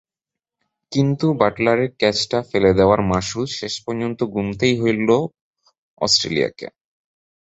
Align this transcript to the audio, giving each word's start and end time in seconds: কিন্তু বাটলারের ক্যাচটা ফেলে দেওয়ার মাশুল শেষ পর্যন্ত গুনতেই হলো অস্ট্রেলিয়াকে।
কিন্তু 0.91 1.25
বাটলারের 1.39 1.89
ক্যাচটা 1.97 2.39
ফেলে 2.49 2.71
দেওয়ার 2.73 3.01
মাশুল 3.03 3.45
শেষ 3.59 3.73
পর্যন্ত 3.85 4.19
গুনতেই 4.33 4.75
হলো 4.81 5.17
অস্ট্রেলিয়াকে। 6.01 6.67